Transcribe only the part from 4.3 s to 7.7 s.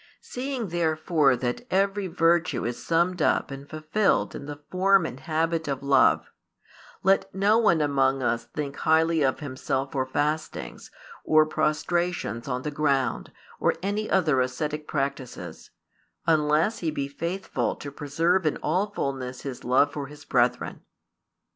in the form and habit of love, let no